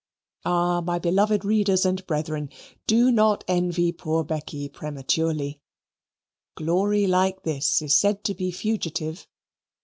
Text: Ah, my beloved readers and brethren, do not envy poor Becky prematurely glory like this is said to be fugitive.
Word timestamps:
Ah, 0.45 0.81
my 0.83 0.97
beloved 0.97 1.45
readers 1.45 1.85
and 1.85 2.03
brethren, 2.07 2.49
do 2.87 3.11
not 3.11 3.43
envy 3.47 3.91
poor 3.91 4.23
Becky 4.23 4.67
prematurely 4.67 5.61
glory 6.55 7.05
like 7.05 7.43
this 7.43 7.83
is 7.83 7.95
said 7.95 8.23
to 8.23 8.33
be 8.33 8.49
fugitive. 8.49 9.27